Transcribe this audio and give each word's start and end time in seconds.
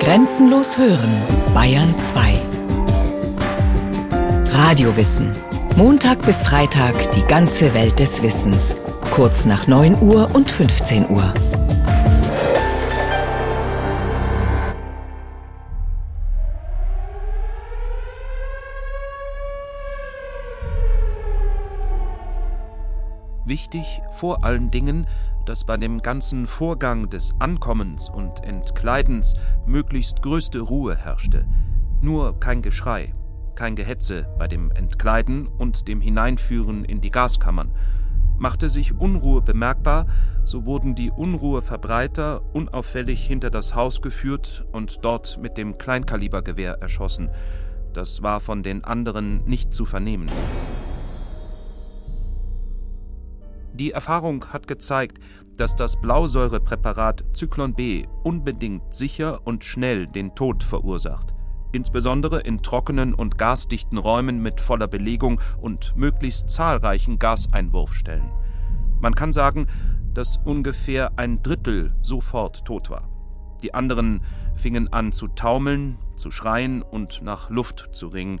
Grenzenlos 0.00 0.78
hören, 0.78 1.22
Bayern 1.52 1.98
2. 1.98 2.40
Radiowissen. 4.50 5.30
Montag 5.76 6.24
bis 6.24 6.42
Freitag 6.42 6.94
die 7.12 7.22
ganze 7.24 7.74
Welt 7.74 7.98
des 7.98 8.22
Wissens. 8.22 8.76
Kurz 9.10 9.44
nach 9.44 9.66
9 9.66 10.00
Uhr 10.00 10.34
und 10.34 10.50
15 10.50 11.10
Uhr. 11.10 11.34
Wichtig 23.44 24.00
vor 24.12 24.44
allen 24.44 24.70
Dingen, 24.70 25.06
dass 25.48 25.64
bei 25.64 25.78
dem 25.78 26.02
ganzen 26.02 26.46
Vorgang 26.46 27.08
des 27.08 27.34
Ankommens 27.38 28.10
und 28.10 28.44
Entkleidens 28.44 29.34
möglichst 29.66 30.20
größte 30.20 30.60
Ruhe 30.60 30.94
herrschte. 30.94 31.46
Nur 32.02 32.38
kein 32.38 32.60
Geschrei, 32.60 33.14
kein 33.54 33.74
Gehetze 33.74 34.28
bei 34.38 34.46
dem 34.46 34.70
Entkleiden 34.70 35.46
und 35.46 35.88
dem 35.88 36.02
Hineinführen 36.02 36.84
in 36.84 37.00
die 37.00 37.10
Gaskammern. 37.10 37.74
Machte 38.36 38.68
sich 38.68 38.92
Unruhe 38.92 39.40
bemerkbar, 39.40 40.06
so 40.44 40.66
wurden 40.66 40.94
die 40.94 41.10
Unruheverbreiter 41.10 42.42
unauffällig 42.54 43.26
hinter 43.26 43.48
das 43.48 43.74
Haus 43.74 44.02
geführt 44.02 44.66
und 44.72 44.98
dort 45.02 45.38
mit 45.40 45.56
dem 45.56 45.78
Kleinkalibergewehr 45.78 46.74
erschossen. 46.82 47.30
Das 47.94 48.22
war 48.22 48.40
von 48.40 48.62
den 48.62 48.84
anderen 48.84 49.44
nicht 49.46 49.72
zu 49.72 49.86
vernehmen. 49.86 50.26
Die 53.78 53.92
Erfahrung 53.92 54.44
hat 54.52 54.66
gezeigt, 54.66 55.18
dass 55.58 55.74
das 55.74 56.00
Blausäurepräparat 56.00 57.24
Zyklon 57.32 57.74
B 57.74 58.06
unbedingt 58.22 58.94
sicher 58.94 59.44
und 59.44 59.64
schnell 59.64 60.06
den 60.06 60.34
Tod 60.36 60.62
verursacht, 60.62 61.34
insbesondere 61.72 62.40
in 62.40 62.58
trockenen 62.62 63.12
und 63.12 63.38
gasdichten 63.38 63.98
Räumen 63.98 64.40
mit 64.40 64.60
voller 64.60 64.86
Belegung 64.86 65.40
und 65.60 65.96
möglichst 65.96 66.48
zahlreichen 66.48 67.18
Gaseinwurfstellen. 67.18 68.30
Man 69.00 69.14
kann 69.14 69.32
sagen, 69.32 69.66
dass 70.14 70.38
ungefähr 70.44 71.18
ein 71.18 71.42
Drittel 71.42 71.92
sofort 72.02 72.64
tot 72.64 72.88
war. 72.88 73.08
Die 73.62 73.74
anderen 73.74 74.22
fingen 74.54 74.92
an 74.92 75.10
zu 75.10 75.26
taumeln, 75.26 75.98
zu 76.16 76.30
schreien 76.30 76.82
und 76.82 77.22
nach 77.22 77.50
Luft 77.50 77.88
zu 77.92 78.06
ringen. 78.06 78.40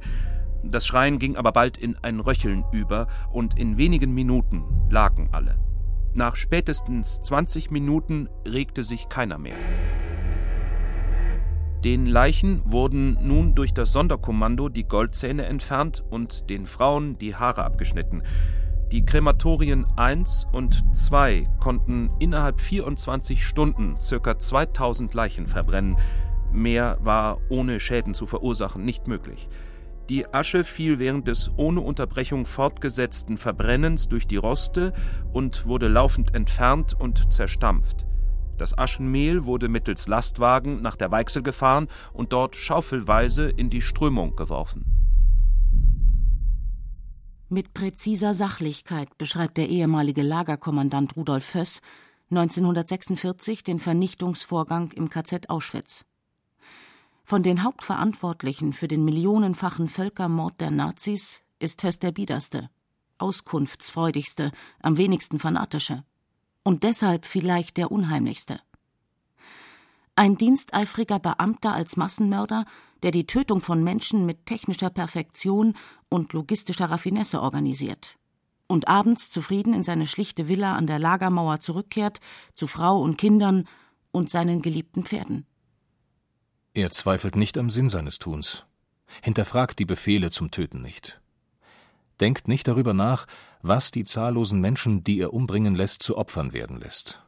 Das 0.62 0.86
Schreien 0.86 1.18
ging 1.18 1.36
aber 1.36 1.50
bald 1.50 1.78
in 1.78 1.96
ein 2.02 2.20
Röcheln 2.20 2.64
über, 2.70 3.08
und 3.32 3.58
in 3.58 3.76
wenigen 3.76 4.14
Minuten 4.14 4.64
lagen 4.90 5.28
alle. 5.32 5.67
Nach 6.14 6.36
spätestens 6.36 7.20
20 7.22 7.70
Minuten 7.70 8.28
regte 8.46 8.82
sich 8.82 9.08
keiner 9.08 9.38
mehr. 9.38 9.56
Den 11.84 12.06
Leichen 12.06 12.60
wurden 12.64 13.18
nun 13.22 13.54
durch 13.54 13.72
das 13.72 13.92
Sonderkommando 13.92 14.68
die 14.68 14.82
Goldzähne 14.82 15.44
entfernt 15.44 16.02
und 16.10 16.50
den 16.50 16.66
Frauen 16.66 17.18
die 17.18 17.36
Haare 17.36 17.62
abgeschnitten. 17.64 18.24
Die 18.90 19.04
Krematorien 19.04 19.86
1 19.96 20.48
und 20.50 20.82
2 20.96 21.48
konnten 21.60 22.10
innerhalb 22.18 22.60
24 22.60 23.46
Stunden 23.46 23.96
ca. 23.98 24.38
2000 24.38 25.14
Leichen 25.14 25.46
verbrennen. 25.46 25.98
Mehr 26.52 26.98
war 27.00 27.38
ohne 27.48 27.78
Schäden 27.78 28.14
zu 28.14 28.26
verursachen 28.26 28.84
nicht 28.84 29.06
möglich. 29.06 29.48
Die 30.08 30.32
Asche 30.32 30.64
fiel 30.64 30.98
während 30.98 31.28
des 31.28 31.50
ohne 31.56 31.80
Unterbrechung 31.80 32.46
fortgesetzten 32.46 33.36
Verbrennens 33.36 34.08
durch 34.08 34.26
die 34.26 34.36
Roste 34.36 34.94
und 35.32 35.66
wurde 35.66 35.88
laufend 35.88 36.34
entfernt 36.34 36.94
und 36.98 37.32
zerstampft. 37.32 38.06
Das 38.56 38.76
Aschenmehl 38.76 39.44
wurde 39.44 39.68
mittels 39.68 40.08
Lastwagen 40.08 40.80
nach 40.80 40.96
der 40.96 41.10
Weichsel 41.10 41.42
gefahren 41.42 41.88
und 42.12 42.32
dort 42.32 42.56
schaufelweise 42.56 43.50
in 43.50 43.68
die 43.68 43.82
Strömung 43.82 44.34
geworfen. 44.34 44.84
Mit 47.50 47.72
präziser 47.72 48.34
Sachlichkeit 48.34 49.16
beschreibt 49.18 49.58
der 49.58 49.68
ehemalige 49.68 50.22
Lagerkommandant 50.22 51.16
Rudolf 51.16 51.54
Höss 51.54 51.80
1946 52.30 53.62
den 53.62 53.78
Vernichtungsvorgang 53.78 54.90
im 54.92 55.08
KZ 55.08 55.48
Auschwitz. 55.48 56.04
Von 57.28 57.42
den 57.42 57.62
Hauptverantwortlichen 57.62 58.72
für 58.72 58.88
den 58.88 59.04
millionenfachen 59.04 59.86
Völkermord 59.86 60.62
der 60.62 60.70
Nazis 60.70 61.42
ist 61.58 61.82
Höss 61.82 61.98
der 61.98 62.10
biederste, 62.10 62.70
auskunftsfreudigste, 63.18 64.50
am 64.80 64.96
wenigsten 64.96 65.38
fanatische 65.38 66.04
und 66.62 66.84
deshalb 66.84 67.26
vielleicht 67.26 67.76
der 67.76 67.92
unheimlichste. 67.92 68.60
Ein 70.16 70.36
diensteifriger 70.36 71.18
Beamter 71.18 71.74
als 71.74 71.98
Massenmörder, 71.98 72.64
der 73.02 73.10
die 73.10 73.26
Tötung 73.26 73.60
von 73.60 73.84
Menschen 73.84 74.24
mit 74.24 74.46
technischer 74.46 74.88
Perfektion 74.88 75.74
und 76.08 76.32
logistischer 76.32 76.90
Raffinesse 76.90 77.42
organisiert 77.42 78.16
und 78.68 78.88
abends 78.88 79.28
zufrieden 79.28 79.74
in 79.74 79.82
seine 79.82 80.06
schlichte 80.06 80.48
Villa 80.48 80.76
an 80.76 80.86
der 80.86 80.98
Lagermauer 80.98 81.60
zurückkehrt, 81.60 82.20
zu 82.54 82.66
Frau 82.66 83.02
und 83.02 83.18
Kindern 83.18 83.68
und 84.12 84.30
seinen 84.30 84.62
geliebten 84.62 85.04
Pferden. 85.04 85.44
Er 86.78 86.92
zweifelt 86.92 87.34
nicht 87.34 87.58
am 87.58 87.70
Sinn 87.70 87.88
seines 87.88 88.20
Tuns, 88.20 88.64
hinterfragt 89.20 89.80
die 89.80 89.84
Befehle 89.84 90.30
zum 90.30 90.52
Töten 90.52 90.80
nicht, 90.80 91.20
denkt 92.20 92.46
nicht 92.46 92.68
darüber 92.68 92.94
nach, 92.94 93.26
was 93.62 93.90
die 93.90 94.04
zahllosen 94.04 94.60
Menschen, 94.60 95.02
die 95.02 95.18
er 95.18 95.34
umbringen 95.34 95.74
lässt, 95.74 96.04
zu 96.04 96.16
Opfern 96.16 96.52
werden 96.52 96.78
lässt. 96.78 97.20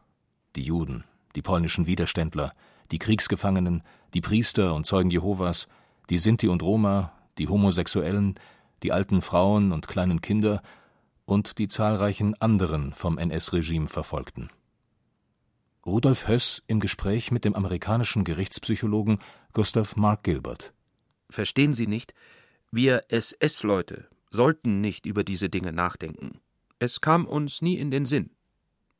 Die 0.55 0.62
Juden, 0.62 1.03
die 1.34 1.43
polnischen 1.43 1.87
Widerständler, 1.88 2.53
die 2.93 3.00
Kriegsgefangenen, 3.00 3.83
die 4.15 4.21
Priester 4.21 4.72
und 4.72 4.87
Zeugen 4.87 5.11
Jehovas, 5.11 5.67
die 6.11 6.21
Sinti 6.21 6.47
und 6.47 6.62
Roma, 6.62 7.12
die 7.37 7.49
Homosexuellen, 7.49 8.37
die 8.84 8.93
alten 8.93 9.21
Frauen 9.21 9.72
und 9.72 9.88
kleinen 9.88 10.21
Kinder 10.21 10.62
und 11.25 11.59
die 11.59 11.67
zahlreichen 11.67 12.41
anderen 12.41 12.94
vom 12.94 13.19
NS-Regime 13.19 13.88
Verfolgten. 13.88 14.49
Rudolf 15.91 16.28
Höss 16.28 16.62
im 16.69 16.78
Gespräch 16.78 17.33
mit 17.33 17.45
dem 17.45 17.56
amerikanischen 17.56 18.23
Gerichtspsychologen 18.23 19.19
Gustav 19.53 19.97
Mark 19.97 20.23
Gilbert. 20.23 20.73
Verstehen 21.28 21.73
Sie 21.73 21.89
nicht? 21.89 22.15
Wir 22.71 23.03
SS-Leute 23.09 24.06
sollten 24.31 24.81
nicht 24.81 25.05
über 25.05 25.25
diese 25.25 25.49
Dinge 25.49 25.73
nachdenken. 25.73 26.41
Es 26.79 27.00
kam 27.00 27.27
uns 27.27 27.61
nie 27.61 27.75
in 27.75 27.91
den 27.91 28.06
Sinn. 28.06 28.31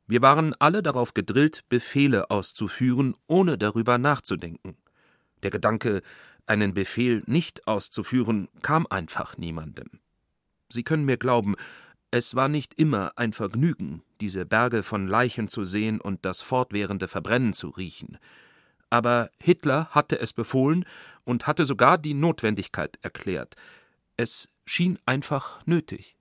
Wir 0.05 0.21
waren 0.21 0.53
alle 0.59 0.83
darauf 0.83 1.13
gedrillt, 1.13 1.63
Befehle 1.69 2.29
auszuführen, 2.29 3.15
ohne 3.25 3.57
darüber 3.57 3.97
nachzudenken. 3.97 4.75
Der 5.43 5.49
Gedanke, 5.49 6.01
einen 6.45 6.73
Befehl 6.73 7.23
nicht 7.25 7.67
auszuführen, 7.67 8.49
kam 8.61 8.85
einfach 8.89 9.37
niemandem. 9.37 10.01
Sie 10.67 10.83
können 10.83 11.05
mir 11.05 11.17
glauben, 11.17 11.55
es 12.11 12.35
war 12.35 12.49
nicht 12.49 12.73
immer 12.73 13.13
ein 13.15 13.31
Vergnügen, 13.31 14.03
diese 14.21 14.45
Berge 14.45 14.83
von 14.83 15.07
Leichen 15.07 15.47
zu 15.47 15.65
sehen 15.65 15.99
und 15.99 16.23
das 16.23 16.41
fortwährende 16.41 17.07
Verbrennen 17.07 17.53
zu 17.53 17.69
riechen. 17.69 18.17
Aber 18.89 19.29
Hitler 19.41 19.87
hatte 19.91 20.19
es 20.19 20.33
befohlen 20.33 20.85
und 21.23 21.47
hatte 21.47 21.65
sogar 21.65 21.97
die 21.97 22.13
Notwendigkeit 22.13 22.99
erklärt. 23.01 23.55
Es 24.17 24.49
schien 24.65 24.99
einfach 25.05 25.65
nötig. 25.65 26.15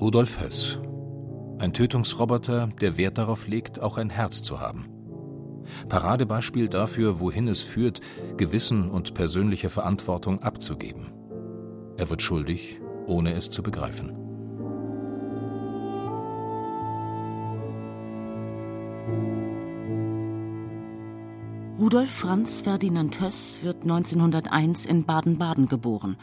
Rudolf 0.00 0.40
Höss. 0.40 0.80
Ein 1.58 1.72
Tötungsroboter, 1.72 2.68
der 2.80 2.96
Wert 2.96 3.18
darauf 3.18 3.46
legt, 3.46 3.78
auch 3.78 3.98
ein 3.98 4.10
Herz 4.10 4.42
zu 4.42 4.58
haben. 4.58 4.88
Paradebeispiel 5.88 6.68
dafür, 6.68 7.20
wohin 7.20 7.46
es 7.46 7.62
führt, 7.62 8.00
Gewissen 8.36 8.90
und 8.90 9.14
persönliche 9.14 9.70
Verantwortung 9.70 10.42
abzugeben. 10.42 11.12
Er 11.96 12.10
wird 12.10 12.20
schuldig, 12.20 12.80
ohne 13.06 13.34
es 13.34 13.50
zu 13.50 13.62
begreifen. 13.62 14.22
Rudolf 21.78 22.10
Franz 22.10 22.60
Ferdinand 22.60 23.20
Höss 23.20 23.58
wird 23.62 23.82
1901 23.82 24.86
in 24.86 25.04
Baden-Baden 25.04 25.66
geboren, 25.66 26.16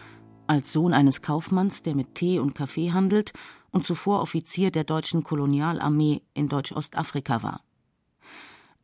als 0.47 0.71
Sohn 0.71 0.93
eines 0.93 1.21
Kaufmanns, 1.21 1.83
der 1.83 1.95
mit 1.95 2.15
Tee 2.15 2.39
und 2.39 2.55
Kaffee 2.55 2.93
handelt 2.93 3.33
und 3.71 3.85
zuvor 3.85 4.21
Offizier 4.21 4.71
der 4.71 4.83
deutschen 4.83 5.21
Kolonialarmee 5.23 6.21
in 6.33 6.47
Deutsch-Ostafrika 6.47 7.43
war. 7.43 7.61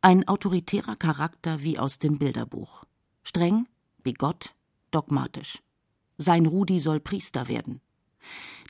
Ein 0.02 0.28
autoritärer 0.28 0.96
Charakter 0.96 1.62
wie 1.62 1.78
aus 1.78 1.98
dem 1.98 2.18
Bilderbuch. 2.18 2.84
Streng, 3.22 3.66
bigott, 4.02 4.54
dogmatisch. 4.90 5.62
Sein 6.18 6.46
Rudi 6.46 6.78
soll 6.78 7.00
Priester 7.00 7.48
werden. 7.48 7.80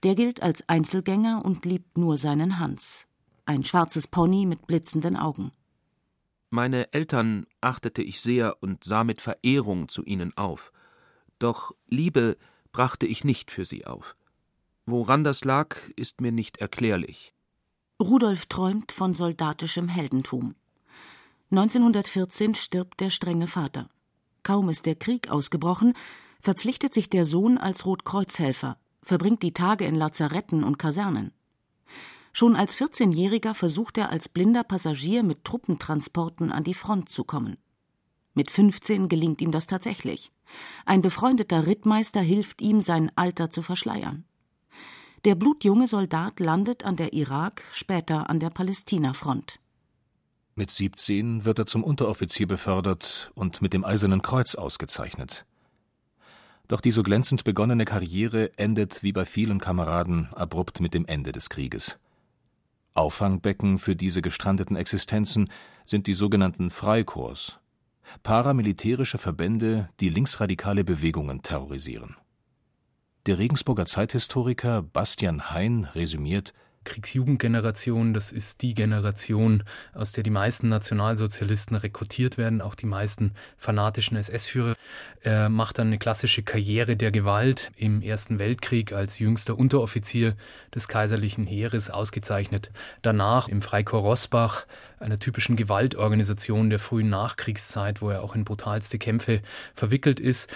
Der 0.03 0.15
gilt 0.15 0.43
als 0.43 0.69
Einzelgänger 0.69 1.45
und 1.45 1.65
liebt 1.65 1.99
nur 1.99 2.19
seinen 2.19 2.59
Hans, 2.59 3.07
ein 3.45 3.65
schwarzes 3.65 4.07
Pony 4.07 4.47
mit 4.47 4.67
blitzenden 4.67 5.17
Augen. 5.17 5.53
Meine 6.51 6.93
Eltern 6.93 7.47
achtete 7.61 8.03
ich 8.03 8.21
sehr 8.21 8.57
und 8.63 8.85
sah 8.85 9.05
mit 9.05 9.21
Verehrung 9.21 9.89
zu 9.89 10.05
ihnen 10.05 10.37
auf. 10.37 10.73
Doch 11.39 11.73
Liebe 11.89 12.37
brachte 12.73 13.07
ich 13.07 13.25
nicht 13.25 13.51
für 13.51 13.65
sie 13.65 13.87
auf. 13.87 14.17
Woran 14.87 15.25
das 15.25 15.45
lag, 15.45 15.77
ist 15.97 16.21
mir 16.21 16.33
nicht 16.33 16.59
erklärlich. 16.59 17.35
Rudolf 18.01 18.47
träumt 18.47 18.93
von 18.93 19.15
soldatischem 19.15 19.89
Heldentum. 19.89 20.55
1914 21.51 22.55
stirbt 22.55 23.01
der 23.01 23.11
strenge 23.11 23.47
Vater. 23.47 23.89
Kaum 24.43 24.69
ist 24.69 24.87
der 24.87 24.95
Krieg 24.95 25.31
ausgebrochen, 25.31 25.95
verpflichtet 26.41 26.95
sich 26.95 27.09
der 27.09 27.25
Sohn 27.25 27.59
als 27.59 27.87
Rotkreuzhelfer, 27.87 28.79
verbringt 29.03 29.43
die 29.43 29.53
Tage 29.53 29.85
in 29.85 29.95
Lazaretten 29.95 30.65
und 30.65 30.79
Kasernen. 30.79 31.33
Schon 32.33 32.55
als 32.55 32.77
14-Jähriger 32.77 33.55
versucht 33.55 33.97
er 33.97 34.11
als 34.11 34.29
blinder 34.29 34.63
Passagier 34.63 35.23
mit 35.23 35.45
Truppentransporten 35.45 36.53
an 36.53 36.65
die 36.65 36.75
Front 36.75 37.09
zu 37.09 37.25
kommen. 37.25 37.57
Mit 38.35 38.51
15 38.51 39.09
gelingt 39.09 39.41
ihm 39.41 39.53
das 39.53 39.67
tatsächlich. 39.67 40.31
Ein 40.85 41.01
befreundeter 41.01 41.67
Rittmeister 41.67 42.21
hilft 42.21 42.61
ihm, 42.61 42.83
sein 42.83 43.11
Alter 43.17 43.51
zu 43.51 43.63
verschleiern. 43.63 44.25
Der 45.25 45.35
blutjunge 45.35 45.89
Soldat 45.89 46.39
landet 46.39 46.85
an 46.85 46.97
der 46.97 47.15
Irak, 47.15 47.65
später 47.73 48.29
an 48.29 48.39
der 48.39 48.51
Palästina-Front. 48.51 49.59
Mit 50.55 50.71
17 50.71 51.45
wird 51.45 51.59
er 51.59 51.67
zum 51.67 51.83
Unteroffizier 51.83 52.47
befördert 52.47 53.31
und 53.35 53.61
mit 53.61 53.73
dem 53.73 53.85
Eisernen 53.85 54.23
Kreuz 54.23 54.55
ausgezeichnet. 54.55 55.47
Doch 56.69 56.81
die 56.81 56.91
so 56.91 57.03
glänzend 57.03 57.45
begonnene 57.45 57.85
Karriere 57.85 58.57
endet 58.59 59.03
wie 59.03 59.13
bei 59.13 59.25
vielen 59.25 59.61
Kameraden 59.61 60.29
abrupt 60.35 60.81
mit 60.81 60.95
dem 60.95 61.07
Ende 61.07 61.33
des 61.33 61.49
Krieges. 61.49 61.99
Auffangbecken 62.95 63.79
für 63.79 63.95
diese 63.95 64.23
gestrandeten 64.23 64.75
Existenzen 64.75 65.51
sind 65.85 66.07
die 66.07 66.15
sogenannten 66.15 66.71
Freikorps, 66.71 67.59
paramilitärische 68.23 69.19
Verbände, 69.19 69.91
die 70.01 70.09
linksradikale 70.09 70.83
Bewegungen 70.83 71.43
terrorisieren. 71.43 72.17
Der 73.27 73.39
Regensburger 73.39 73.87
Zeithistoriker 73.87 74.83
Bastian 74.83 75.51
Hein 75.51 75.85
resümiert 75.95 76.55
Kriegsjugendgeneration, 76.87 78.15
das 78.15 78.33
ist 78.33 78.63
die 78.63 78.73
Generation, 78.73 79.65
aus 79.93 80.13
der 80.13 80.25
die 80.25 80.31
meisten 80.31 80.71
Nationalsozialisten 80.71 81.77
rekrutiert 81.77 82.39
werden, 82.39 82.63
auch 82.63 82.75
die 82.75 82.87
meisten 82.87 83.33
fanatischen 83.59 84.17
SS-Führer. 84.17 84.75
Er 85.21 85.51
macht 85.51 85.79
dann 85.79 85.89
eine 85.89 85.99
klassische 85.99 86.43
Karriere 86.43 86.97
der 86.97 87.11
Gewalt 87.11 87.73
im 87.77 88.01
Ersten 88.01 88.39
Weltkrieg 88.39 88.93
als 88.93 89.19
jüngster 89.19 89.59
Unteroffizier 89.59 90.37
des 90.75 90.89
kaiserlichen 90.89 91.47
Heeres 91.47 91.91
ausgezeichnet. 91.91 92.71
Danach 93.03 93.49
im 93.49 93.61
Freikorps 93.61 94.07
Rossbach, 94.07 94.67
einer 95.01 95.19
typischen 95.19 95.57
Gewaltorganisation 95.57 96.71
der 96.71 96.79
frühen 96.79 97.11
Nachkriegszeit, 97.11 98.01
wo 98.01 98.11
er 98.11 98.23
auch 98.23 98.35
in 98.35 98.45
brutalste 98.45 98.99
Kämpfe 98.99 99.43
verwickelt 99.75 100.21
ist. 100.21 100.55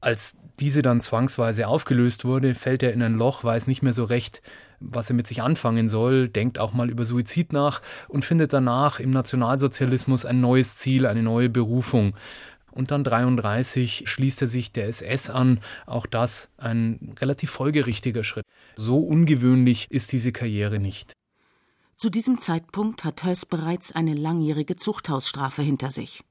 Als 0.00 0.36
diese 0.62 0.80
dann 0.80 1.00
zwangsweise 1.00 1.66
aufgelöst 1.66 2.24
wurde, 2.24 2.54
fällt 2.54 2.84
er 2.84 2.92
in 2.92 3.02
ein 3.02 3.16
Loch, 3.16 3.42
weiß 3.42 3.66
nicht 3.66 3.82
mehr 3.82 3.94
so 3.94 4.04
recht, 4.04 4.42
was 4.78 5.10
er 5.10 5.16
mit 5.16 5.26
sich 5.26 5.42
anfangen 5.42 5.90
soll, 5.90 6.28
denkt 6.28 6.60
auch 6.60 6.72
mal 6.72 6.88
über 6.88 7.04
Suizid 7.04 7.52
nach 7.52 7.82
und 8.06 8.24
findet 8.24 8.52
danach 8.52 9.00
im 9.00 9.10
Nationalsozialismus 9.10 10.24
ein 10.24 10.40
neues 10.40 10.76
Ziel, 10.76 11.06
eine 11.06 11.24
neue 11.24 11.50
Berufung. 11.50 12.14
Und 12.70 12.92
dann 12.92 13.02
33 13.02 14.04
schließt 14.06 14.42
er 14.42 14.48
sich 14.48 14.70
der 14.70 14.86
SS 14.86 15.30
an. 15.30 15.58
Auch 15.84 16.06
das 16.06 16.48
ein 16.58 17.12
relativ 17.20 17.50
folgerichtiger 17.50 18.22
Schritt. 18.22 18.46
So 18.76 19.00
ungewöhnlich 19.00 19.90
ist 19.90 20.12
diese 20.12 20.30
Karriere 20.30 20.78
nicht. 20.78 21.12
Zu 21.96 22.08
diesem 22.08 22.40
Zeitpunkt 22.40 23.02
hat 23.02 23.24
Höss 23.24 23.46
bereits 23.46 23.90
eine 23.90 24.14
langjährige 24.14 24.76
Zuchthausstrafe 24.76 25.62
hinter 25.62 25.90
sich. 25.90 26.22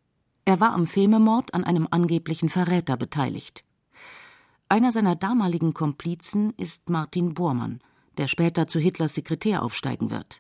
Er 0.46 0.62
war 0.62 0.72
am 0.72 0.88
Fememord 0.88 1.54
an 1.54 1.66
einem 1.66 1.88
angeblichen 1.92 2.48
Verräter 2.48 2.96
beteiligt. 2.96 3.66
Einer 4.72 4.94
seiner 4.94 5.18
damaligen 5.18 5.74
Komplizen 5.74 6.54
ist 6.56 6.90
Martin 6.90 7.34
Bormann, 7.34 7.82
der 8.18 8.30
später 8.30 8.70
zu 8.70 8.80
Hitlers 8.80 9.14
Sekretär 9.14 9.64
aufsteigen 9.64 10.12
wird. 10.12 10.40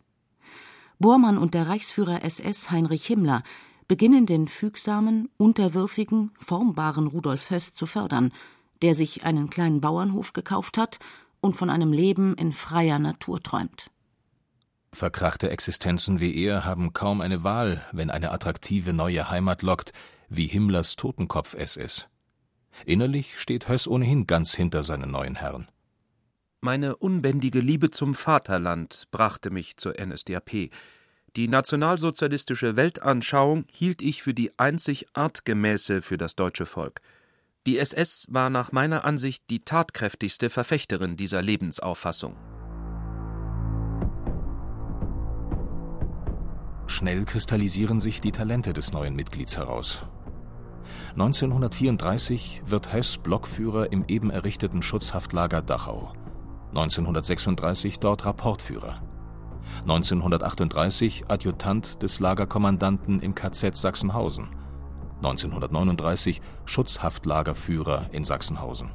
Bormann 1.00 1.38
und 1.38 1.54
der 1.54 1.68
Reichsführer 1.68 2.24
SS 2.24 2.72
Heinrich 2.72 3.06
Himmler 3.06 3.44
beginnen 3.90 4.26
den 4.26 4.48
fügsamen, 4.48 5.28
unterwürfigen, 5.36 6.32
formbaren 6.40 7.08
Rudolf 7.08 7.50
Höss 7.50 7.74
zu 7.74 7.86
fördern, 7.86 8.32
der 8.82 8.96
sich 8.96 9.26
einen 9.26 9.50
kleinen 9.50 9.82
Bauernhof 9.82 10.32
gekauft 10.32 10.78
hat 10.78 11.00
und 11.42 11.58
von 11.58 11.70
einem 11.70 11.92
Leben 11.92 12.34
in 12.36 12.54
freier 12.54 13.00
Natur 13.00 13.44
träumt. 13.44 13.92
Verkrachte 14.94 15.50
Existenzen 15.50 16.22
wie 16.22 16.42
er 16.42 16.64
haben 16.64 16.94
kaum 16.94 17.20
eine 17.20 17.44
Wahl, 17.44 17.86
wenn 17.92 18.10
eine 18.10 18.32
attraktive 18.32 18.94
neue 18.94 19.30
Heimat 19.30 19.62
lockt, 19.62 19.92
wie 20.30 20.48
Himmlers 20.48 20.96
Totenkopf-SS. 20.96 22.08
Innerlich 22.86 23.40
steht 23.40 23.68
Höss 23.68 23.88
ohnehin 23.88 24.28
ganz 24.28 24.54
hinter 24.54 24.84
seinen 24.84 25.12
neuen 25.12 25.36
Herren. 25.36 25.68
Meine 26.62 26.96
unbändige 26.96 27.60
Liebe 27.60 27.90
zum 27.90 28.14
Vaterland 28.14 29.08
brachte 29.12 29.50
mich 29.50 29.78
zur 29.78 29.96
NSDAP. 30.00 30.70
Die 31.36 31.48
nationalsozialistische 31.48 32.76
Weltanschauung 32.76 33.66
hielt 33.72 34.02
ich 34.02 34.22
für 34.22 34.34
die 34.34 34.52
einzig 34.60 35.08
artgemäße 35.14 36.02
für 36.02 36.18
das 36.18 36.36
deutsche 36.36 36.66
Volk. 36.66 37.02
Die 37.66 37.78
SS 37.78 38.28
war 38.30 38.50
nach 38.50 38.72
meiner 38.72 39.06
Ansicht 39.06 39.44
die 39.50 39.64
tatkräftigste 39.64 40.50
Verfechterin 40.50 41.16
dieser 41.16 41.42
Lebensauffassung. 41.42 42.36
Schnell 46.88 47.24
kristallisieren 47.26 48.00
sich 48.00 48.20
die 48.20 48.32
Talente 48.32 48.74
des 48.74 48.92
neuen 48.92 49.16
Mitglieds 49.16 49.58
heraus. 49.58 50.06
1934 51.12 52.64
wird 52.66 52.94
Höss 52.94 53.18
Blockführer 53.18 53.92
im 53.92 54.06
eben 54.08 54.30
errichteten 54.30 54.82
Schutzhaftlager 54.82 55.62
Dachau. 55.62 56.14
1936 56.70 58.00
dort 58.00 58.26
Rapportführer. 58.26 59.02
1938 59.82 61.26
Adjutant 61.28 62.02
des 62.02 62.20
Lagerkommandanten 62.20 63.20
im 63.20 63.36
KZ 63.36 63.76
Sachsenhausen. 63.76 64.50
1939 65.18 66.42
Schutzhaftlagerführer 66.66 68.08
in 68.12 68.24
Sachsenhausen. 68.24 68.92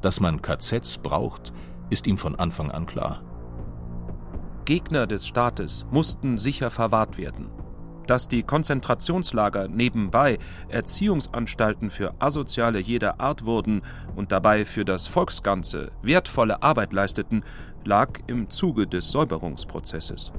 Dass 0.00 0.20
man 0.20 0.40
KZs 0.40 0.98
braucht, 0.98 1.52
ist 1.90 2.06
ihm 2.06 2.18
von 2.18 2.36
Anfang 2.36 2.70
an 2.70 2.86
klar. 2.86 3.22
Gegner 4.64 5.06
des 5.06 5.26
Staates 5.26 5.86
mussten 5.90 6.38
sicher 6.38 6.70
verwahrt 6.70 7.18
werden 7.18 7.48
dass 8.10 8.28
die 8.28 8.42
Konzentrationslager 8.42 9.68
nebenbei 9.68 10.38
Erziehungsanstalten 10.68 11.90
für 11.90 12.14
Asoziale 12.20 12.80
jeder 12.80 13.20
Art 13.20 13.44
wurden 13.44 13.82
und 14.16 14.32
dabei 14.32 14.64
für 14.64 14.84
das 14.84 15.06
Volksganze 15.06 15.92
wertvolle 16.02 16.62
Arbeit 16.62 16.92
leisteten, 16.92 17.44
lag 17.84 18.20
im 18.26 18.50
Zuge 18.50 18.86
des 18.86 19.10
Säuberungsprozesses. 19.10 20.32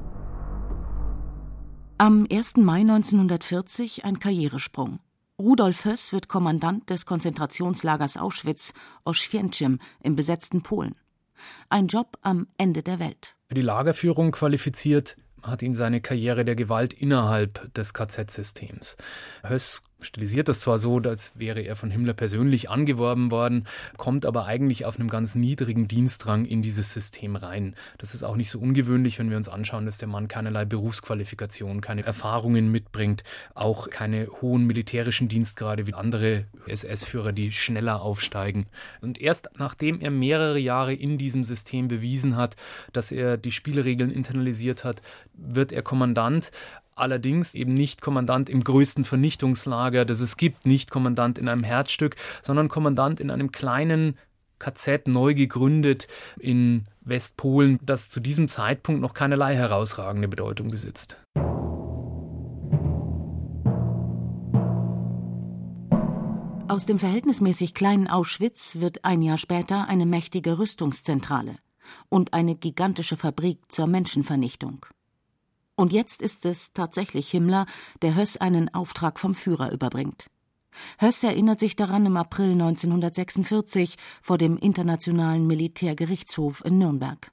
Am 1.97 2.25
1. 2.31 2.57
Mai 2.57 2.81
1940 2.81 4.05
ein 4.05 4.19
Karrieresprung. 4.19 4.99
Rudolf 5.37 5.85
Höss 5.85 6.11
wird 6.11 6.27
Kommandant 6.27 6.89
des 6.89 7.05
Konzentrationslagers 7.05 8.17
Auschwitz, 8.17 8.73
Oświęcim, 9.05 9.79
im 10.03 10.15
besetzten 10.15 10.63
Polen. 10.63 10.95
Ein 11.69 11.87
Job 11.87 12.17
am 12.21 12.47
Ende 12.57 12.83
der 12.83 12.99
Welt. 12.99 13.35
Für 13.47 13.55
die 13.55 13.61
Lagerführung 13.61 14.31
qualifiziert 14.31 15.15
hat 15.43 15.61
ihn 15.61 15.75
seine 15.75 16.01
Karriere 16.01 16.45
der 16.45 16.55
Gewalt 16.55 16.93
innerhalb 16.93 17.73
des 17.73 17.93
KZ-Systems. 17.93 18.97
Höss 19.43 19.83
stilisiert 20.01 20.47
das 20.47 20.61
zwar 20.61 20.77
so, 20.77 20.97
als 20.99 21.33
wäre 21.37 21.61
er 21.61 21.75
von 21.75 21.91
Himmler 21.91 22.13
persönlich 22.13 22.69
angeworben 22.69 23.31
worden, 23.31 23.67
kommt 23.97 24.25
aber 24.25 24.45
eigentlich 24.45 24.85
auf 24.85 24.99
einem 24.99 25.09
ganz 25.09 25.35
niedrigen 25.35 25.87
Dienstrang 25.87 26.45
in 26.45 26.61
dieses 26.61 26.93
System 26.93 27.35
rein. 27.35 27.75
Das 27.97 28.13
ist 28.13 28.23
auch 28.23 28.35
nicht 28.35 28.49
so 28.49 28.59
ungewöhnlich, 28.59 29.19
wenn 29.19 29.29
wir 29.29 29.37
uns 29.37 29.49
anschauen, 29.49 29.85
dass 29.85 29.97
der 29.97 30.07
Mann 30.07 30.27
keinerlei 30.27 30.65
Berufsqualifikation, 30.65 31.81
keine 31.81 32.05
Erfahrungen 32.05 32.71
mitbringt, 32.71 33.23
auch 33.55 33.89
keine 33.89 34.27
hohen 34.41 34.65
militärischen 34.65 35.27
Dienstgrade 35.27 35.87
wie 35.87 35.93
andere 35.93 36.45
SS-Führer, 36.67 37.31
die 37.31 37.51
schneller 37.51 38.01
aufsteigen. 38.01 38.67
Und 39.01 39.19
erst 39.19 39.49
nachdem 39.57 39.99
er 40.01 40.11
mehrere 40.11 40.59
Jahre 40.59 40.93
in 40.93 41.17
diesem 41.17 41.43
System 41.43 41.87
bewiesen 41.87 42.35
hat, 42.35 42.55
dass 42.93 43.11
er 43.11 43.37
die 43.37 43.51
Spielregeln 43.51 44.11
internalisiert 44.11 44.83
hat, 44.83 45.01
wird 45.33 45.71
er 45.71 45.81
Kommandant 45.81 46.51
allerdings 46.99 47.55
eben 47.55 47.73
nicht 47.73 48.01
Kommandant 48.01 48.49
im 48.49 48.63
größten 48.63 49.05
Vernichtungslager, 49.05 50.05
das 50.05 50.19
es 50.19 50.37
gibt, 50.37 50.65
nicht 50.65 50.91
Kommandant 50.91 51.37
in 51.37 51.47
einem 51.47 51.63
Herzstück, 51.63 52.15
sondern 52.41 52.69
Kommandant 52.69 53.19
in 53.19 53.31
einem 53.31 53.51
kleinen 53.51 54.17
KZ 54.59 55.07
neu 55.07 55.33
gegründet 55.33 56.07
in 56.37 56.85
Westpolen, 57.01 57.79
das 57.81 58.09
zu 58.09 58.19
diesem 58.19 58.47
Zeitpunkt 58.47 59.01
noch 59.01 59.13
keinerlei 59.13 59.55
herausragende 59.55 60.27
Bedeutung 60.27 60.69
besitzt. 60.69 61.17
Aus 66.67 66.85
dem 66.85 66.99
verhältnismäßig 66.99 67.73
kleinen 67.73 68.07
Auschwitz 68.07 68.75
wird 68.75 69.03
ein 69.03 69.23
Jahr 69.23 69.39
später 69.39 69.87
eine 69.87 70.05
mächtige 70.05 70.59
Rüstungszentrale 70.59 71.55
und 72.09 72.33
eine 72.33 72.55
gigantische 72.55 73.17
Fabrik 73.17 73.59
zur 73.69 73.87
Menschenvernichtung. 73.87 74.85
Und 75.79 75.93
jetzt 75.93 76.21
ist 76.21 76.45
es 76.45 76.73
tatsächlich 76.73 77.31
Himmler, 77.31 77.65
der 78.01 78.17
Höss 78.17 78.35
einen 78.35 78.67
Auftrag 78.73 79.17
vom 79.17 79.33
Führer 79.33 79.71
überbringt. 79.71 80.27
Höss 80.97 81.23
erinnert 81.23 81.61
sich 81.61 81.77
daran 81.77 82.05
im 82.05 82.17
April 82.17 82.51
1946 82.51 83.95
vor 84.21 84.37
dem 84.37 84.57
Internationalen 84.57 85.47
Militärgerichtshof 85.47 86.65
in 86.65 86.79
Nürnberg. 86.79 87.31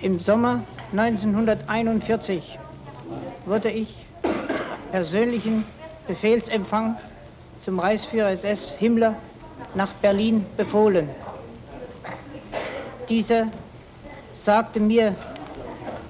Im 0.00 0.20
Sommer 0.20 0.62
1941 0.92 2.58
wurde 3.46 3.70
ich 3.70 3.94
persönlichen 4.90 5.64
Befehlsempfang 6.06 6.98
zum 7.62 7.78
Reichsführer 7.78 8.32
SS 8.32 8.72
Himmler 8.78 9.16
nach 9.74 9.94
Berlin 10.02 10.44
befohlen. 10.58 11.08
Dieser 13.08 13.46
sagte 14.34 14.80
mir, 14.80 15.16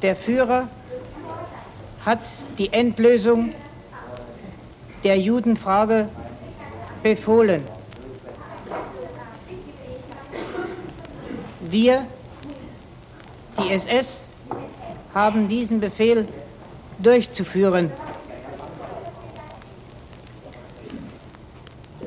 der 0.02 0.16
Führer 0.16 0.68
hat 2.06 2.20
die 2.56 2.72
Endlösung 2.72 3.52
der 5.02 5.18
Judenfrage 5.18 6.08
befohlen. 7.02 7.64
Wir, 11.60 12.06
die 13.58 13.72
SS, 13.72 14.06
haben 15.12 15.48
diesen 15.48 15.80
Befehl 15.80 16.26
durchzuführen. 17.00 17.90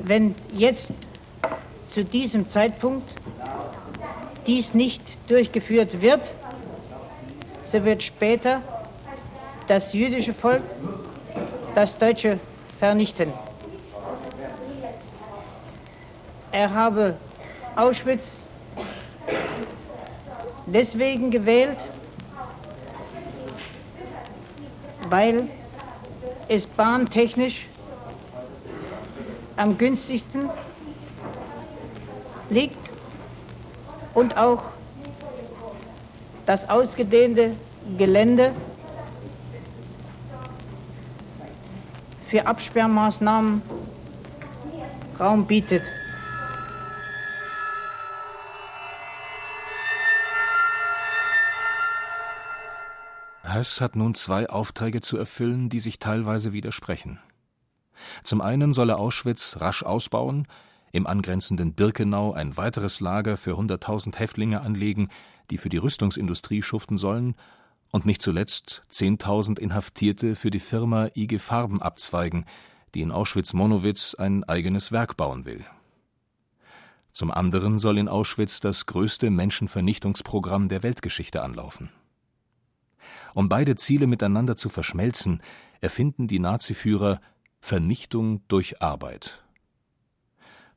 Wenn 0.02 0.34
jetzt 0.54 0.94
zu 1.90 2.04
diesem 2.04 2.48
Zeitpunkt 2.48 3.08
dies 4.46 4.72
nicht 4.72 5.02
durchgeführt 5.28 6.00
wird, 6.00 6.30
so 7.64 7.84
wird 7.84 8.02
später 8.02 8.62
das 9.70 9.92
jüdische 9.92 10.34
Volk 10.34 10.64
das 11.76 11.96
deutsche 11.96 12.40
vernichten. 12.80 13.32
Er 16.50 16.74
habe 16.74 17.14
Auschwitz 17.76 18.24
deswegen 20.66 21.30
gewählt, 21.30 21.76
weil 25.08 25.46
es 26.48 26.66
bahntechnisch 26.66 27.68
am 29.56 29.78
günstigsten 29.78 30.50
liegt 32.48 32.76
und 34.14 34.36
auch 34.36 34.58
das 36.44 36.68
ausgedehnte 36.68 37.52
Gelände 37.96 38.52
für 42.30 42.46
Absperrmaßnahmen 42.46 43.60
Raum 45.18 45.46
bietet. 45.46 45.82
Höss 53.42 53.80
hat 53.80 53.96
nun 53.96 54.14
zwei 54.14 54.48
Aufträge 54.48 55.00
zu 55.00 55.18
erfüllen, 55.18 55.68
die 55.68 55.80
sich 55.80 55.98
teilweise 55.98 56.52
widersprechen. 56.52 57.18
Zum 58.22 58.40
einen 58.40 58.72
soll 58.72 58.90
er 58.90 58.98
Auschwitz 58.98 59.56
rasch 59.60 59.82
ausbauen, 59.82 60.46
im 60.92 61.06
angrenzenden 61.06 61.74
Birkenau 61.74 62.32
ein 62.32 62.56
weiteres 62.56 63.00
Lager 63.00 63.36
für 63.36 63.54
100.000 63.54 64.16
Häftlinge 64.16 64.60
anlegen, 64.60 65.08
die 65.50 65.58
für 65.58 65.68
die 65.68 65.76
Rüstungsindustrie 65.76 66.62
schuften 66.62 66.96
sollen, 66.96 67.34
und 67.90 68.06
nicht 68.06 68.22
zuletzt 68.22 68.82
10.000 68.92 69.58
Inhaftierte 69.58 70.36
für 70.36 70.50
die 70.50 70.60
Firma 70.60 71.08
IG 71.16 71.38
Farben 71.38 71.82
abzweigen, 71.82 72.44
die 72.94 73.02
in 73.02 73.12
Auschwitz-Monowitz 73.12 74.14
ein 74.14 74.44
eigenes 74.44 74.92
Werk 74.92 75.16
bauen 75.16 75.44
will. 75.44 75.64
Zum 77.12 77.30
anderen 77.30 77.78
soll 77.78 77.98
in 77.98 78.08
Auschwitz 78.08 78.60
das 78.60 78.86
größte 78.86 79.30
Menschenvernichtungsprogramm 79.30 80.68
der 80.68 80.82
Weltgeschichte 80.82 81.42
anlaufen. 81.42 81.90
Um 83.34 83.48
beide 83.48 83.76
Ziele 83.76 84.06
miteinander 84.06 84.56
zu 84.56 84.68
verschmelzen, 84.68 85.42
erfinden 85.80 86.26
die 86.26 86.38
Naziführer 86.38 87.20
Vernichtung 87.60 88.42
durch 88.48 88.80
Arbeit. 88.80 89.42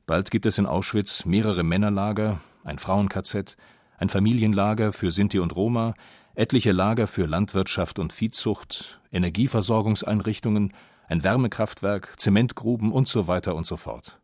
Bald 0.06 0.30
gibt 0.30 0.46
es 0.46 0.58
in 0.58 0.66
Auschwitz 0.66 1.24
mehrere 1.24 1.62
Männerlager, 1.62 2.40
ein 2.62 2.78
Frauen-KZ, 2.78 3.56
ein 4.04 4.10
Familienlager 4.10 4.92
für 4.92 5.10
Sinti 5.10 5.38
und 5.38 5.56
Roma, 5.56 5.94
etliche 6.34 6.72
Lager 6.72 7.06
für 7.06 7.24
Landwirtschaft 7.24 7.98
und 7.98 8.12
Viehzucht, 8.12 9.00
Energieversorgungseinrichtungen, 9.10 10.74
ein 11.08 11.24
Wärmekraftwerk, 11.24 12.20
Zementgruben 12.20 12.92
und 12.92 13.08
so 13.08 13.28
weiter 13.28 13.54
und 13.54 13.66
so 13.66 13.76
fort. 13.76 14.20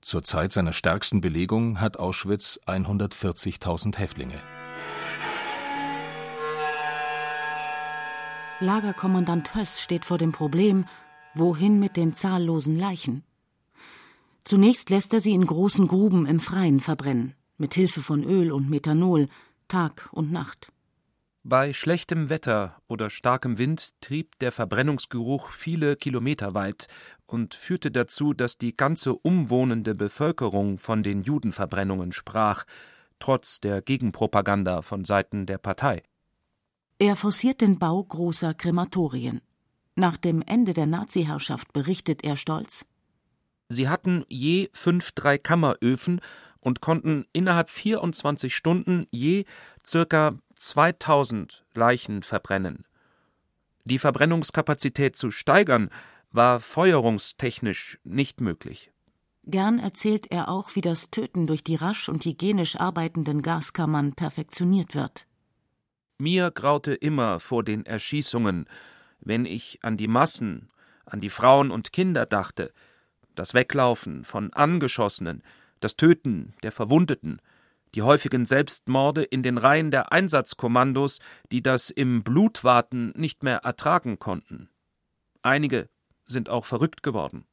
Zur 0.00 0.22
Zeit 0.22 0.52
seiner 0.52 0.72
stärksten 0.72 1.20
Belegung 1.20 1.78
hat 1.78 1.98
Auschwitz 1.98 2.58
140.000 2.66 3.98
Häftlinge. 3.98 4.40
Lagerkommandant 8.60 9.54
Höss 9.54 9.82
steht 9.82 10.06
vor 10.06 10.16
dem 10.16 10.32
Problem, 10.32 10.86
wohin 11.34 11.78
mit 11.78 11.98
den 11.98 12.14
zahllosen 12.14 12.78
Leichen? 12.78 13.24
Zunächst 14.44 14.88
lässt 14.88 15.12
er 15.12 15.20
sie 15.20 15.34
in 15.34 15.46
großen 15.46 15.86
Gruben 15.86 16.24
im 16.24 16.40
Freien 16.40 16.80
verbrennen, 16.80 17.34
mit 17.58 17.74
Hilfe 17.74 18.02
von 18.02 18.24
Öl 18.24 18.52
und 18.52 18.70
Methanol, 18.70 19.28
Tag 19.68 20.08
und 20.12 20.32
Nacht. 20.32 20.72
Bei 21.44 21.72
schlechtem 21.72 22.28
Wetter 22.28 22.76
oder 22.88 23.10
starkem 23.10 23.58
Wind 23.58 24.00
trieb 24.00 24.38
der 24.38 24.52
Verbrennungsgeruch 24.52 25.50
viele 25.50 25.96
Kilometer 25.96 26.54
weit 26.54 26.88
und 27.26 27.54
führte 27.54 27.90
dazu, 27.90 28.34
dass 28.34 28.58
die 28.58 28.76
ganze 28.76 29.14
umwohnende 29.14 29.94
Bevölkerung 29.94 30.78
von 30.78 31.02
den 31.02 31.22
Judenverbrennungen 31.22 32.12
sprach, 32.12 32.64
trotz 33.18 33.60
der 33.60 33.82
Gegenpropaganda 33.82 34.82
von 34.82 35.04
Seiten 35.04 35.46
der 35.46 35.58
Partei. 35.58 36.02
Er 36.98 37.16
forciert 37.16 37.60
den 37.60 37.78
Bau 37.78 38.02
großer 38.02 38.54
Krematorien. 38.54 39.40
Nach 39.94 40.16
dem 40.16 40.42
Ende 40.42 40.74
der 40.74 40.86
Nazi-Herrschaft 40.86 41.72
berichtet 41.72 42.24
er 42.24 42.36
stolz: 42.36 42.84
Sie 43.68 43.88
hatten 43.88 44.24
je 44.28 44.70
fünf 44.72 45.12
Dreikammeröfen 45.12 46.20
und 46.60 46.80
konnten 46.80 47.24
innerhalb 47.32 47.70
24 47.70 48.54
Stunden 48.54 49.06
je 49.10 49.44
circa 49.84 50.38
2000 50.56 51.64
Leichen 51.74 52.22
verbrennen. 52.22 52.84
Die 53.84 53.98
Verbrennungskapazität 53.98 55.16
zu 55.16 55.30
steigern 55.30 55.90
war 56.30 56.60
feuerungstechnisch 56.60 57.98
nicht 58.04 58.40
möglich. 58.40 58.92
Gern 59.44 59.78
erzählt 59.78 60.30
er 60.30 60.48
auch, 60.48 60.74
wie 60.74 60.82
das 60.82 61.10
Töten 61.10 61.46
durch 61.46 61.62
die 61.62 61.76
rasch 61.76 62.10
und 62.10 62.24
hygienisch 62.24 62.76
arbeitenden 62.76 63.40
Gaskammern 63.40 64.12
perfektioniert 64.12 64.94
wird. 64.94 65.26
Mir 66.18 66.50
graute 66.50 66.92
immer 66.92 67.40
vor 67.40 67.64
den 67.64 67.86
Erschießungen, 67.86 68.66
wenn 69.20 69.46
ich 69.46 69.78
an 69.82 69.96
die 69.96 70.08
Massen, 70.08 70.68
an 71.06 71.20
die 71.20 71.30
Frauen 71.30 71.70
und 71.70 71.92
Kinder 71.92 72.26
dachte, 72.26 72.72
das 73.34 73.54
Weglaufen 73.54 74.24
von 74.24 74.52
Angeschossenen, 74.52 75.42
das 75.80 75.96
Töten 75.96 76.54
der 76.62 76.72
Verwundeten, 76.72 77.40
die 77.94 78.02
häufigen 78.02 78.44
Selbstmorde 78.44 79.22
in 79.22 79.42
den 79.42 79.58
Reihen 79.58 79.90
der 79.90 80.12
Einsatzkommandos, 80.12 81.18
die 81.50 81.62
das 81.62 81.90
im 81.90 82.22
Blutwarten 82.22 83.12
nicht 83.16 83.42
mehr 83.42 83.58
ertragen 83.58 84.18
konnten. 84.18 84.68
Einige 85.42 85.88
sind 86.26 86.50
auch 86.50 86.66
verrückt 86.66 87.02
geworden. 87.02 87.46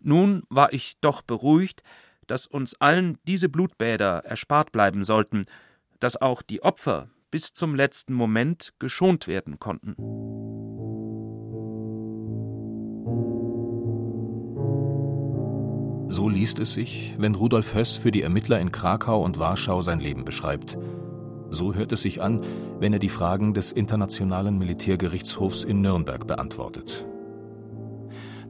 Nun 0.00 0.42
war 0.48 0.72
ich 0.72 0.96
doch 1.00 1.22
beruhigt, 1.22 1.82
dass 2.26 2.46
uns 2.46 2.74
allen 2.80 3.18
diese 3.24 3.48
Blutbäder 3.48 4.24
erspart 4.24 4.72
bleiben 4.72 5.04
sollten, 5.04 5.46
dass 6.00 6.20
auch 6.20 6.42
die 6.42 6.62
Opfer 6.62 7.10
bis 7.30 7.54
zum 7.54 7.74
letzten 7.74 8.12
Moment 8.12 8.74
geschont 8.78 9.26
werden 9.26 9.58
konnten. 9.58 9.94
So 16.12 16.28
liest 16.28 16.58
es 16.58 16.74
sich, 16.74 17.14
wenn 17.16 17.34
Rudolf 17.34 17.74
Höss 17.74 17.96
für 17.96 18.10
die 18.10 18.20
Ermittler 18.20 18.60
in 18.60 18.70
Krakau 18.70 19.22
und 19.22 19.38
Warschau 19.38 19.80
sein 19.80 19.98
Leben 19.98 20.26
beschreibt. 20.26 20.76
So 21.48 21.72
hört 21.72 21.90
es 21.90 22.02
sich 22.02 22.20
an, 22.20 22.42
wenn 22.78 22.92
er 22.92 22.98
die 22.98 23.08
Fragen 23.08 23.54
des 23.54 23.72
Internationalen 23.72 24.58
Militärgerichtshofs 24.58 25.64
in 25.64 25.80
Nürnberg 25.80 26.26
beantwortet. 26.26 27.06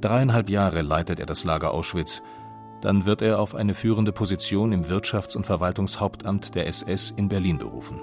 Dreieinhalb 0.00 0.50
Jahre 0.50 0.82
leitet 0.82 1.20
er 1.20 1.26
das 1.26 1.44
Lager 1.44 1.72
Auschwitz, 1.72 2.20
dann 2.80 3.04
wird 3.04 3.22
er 3.22 3.38
auf 3.38 3.54
eine 3.54 3.74
führende 3.74 4.10
Position 4.10 4.72
im 4.72 4.86
Wirtschafts- 4.86 5.36
und 5.36 5.46
Verwaltungshauptamt 5.46 6.56
der 6.56 6.66
SS 6.66 7.12
in 7.16 7.28
Berlin 7.28 7.58
berufen. 7.58 8.00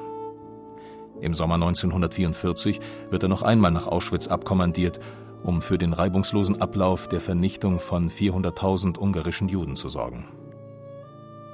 Im 1.20 1.36
Sommer 1.36 1.56
1944 1.56 2.80
wird 3.10 3.24
er 3.24 3.30
noch 3.30 3.42
einmal 3.42 3.72
nach 3.72 3.88
Auschwitz 3.88 4.30
abkommandiert 4.30 5.02
um 5.44 5.62
für 5.62 5.78
den 5.78 5.94
reibungslosen 5.94 6.62
Ablauf 6.62 7.08
der 7.08 7.22
Vernichtung 7.22 7.80
von 7.80 8.10
400.000 8.10 8.98
ungarischen 8.98 9.48
Juden 9.48 9.76
zu 9.76 9.90
sorgen. 9.90 10.28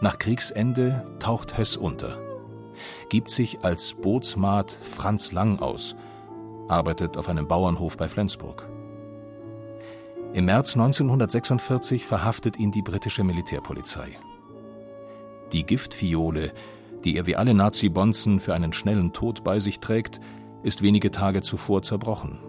Nach 0.01 0.19
Kriegsende 0.19 1.05
taucht 1.19 1.57
Höss 1.57 1.77
unter, 1.77 2.19
gibt 3.09 3.29
sich 3.29 3.59
als 3.63 3.93
Bootsmaat 3.93 4.71
Franz 4.71 5.31
Lang 5.31 5.59
aus, 5.59 5.95
arbeitet 6.67 7.17
auf 7.17 7.29
einem 7.29 7.47
Bauernhof 7.47 7.97
bei 7.97 8.07
Flensburg. 8.07 8.67
Im 10.33 10.45
März 10.45 10.75
1946 10.75 12.05
verhaftet 12.05 12.59
ihn 12.59 12.71
die 12.71 12.81
britische 12.81 13.23
Militärpolizei. 13.23 14.19
Die 15.53 15.65
Giftfiole, 15.65 16.51
die 17.05 17.15
er 17.15 17.25
wie 17.25 17.37
alle 17.37 17.53
Nazi-Bonzen 17.53 18.41
für 18.41 18.53
einen 18.53 18.73
schnellen 18.73 19.13
Tod 19.13 19.43
bei 19.43 19.61
sich 19.61 19.79
trägt, 19.79 20.19
ist 20.63 20.81
wenige 20.81 21.11
Tage 21.11 21.41
zuvor 21.41 21.83
zerbrochen. 21.83 22.39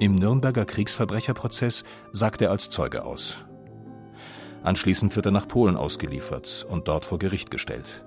Im 0.00 0.14
Nürnberger 0.14 0.64
Kriegsverbrecherprozess 0.64 1.84
sagt 2.10 2.40
er 2.40 2.50
als 2.50 2.70
Zeuge 2.70 3.04
aus. 3.04 3.36
Anschließend 4.62 5.14
wird 5.14 5.26
er 5.26 5.32
nach 5.32 5.46
Polen 5.46 5.76
ausgeliefert 5.76 6.66
und 6.70 6.88
dort 6.88 7.04
vor 7.04 7.18
Gericht 7.18 7.50
gestellt. 7.50 8.02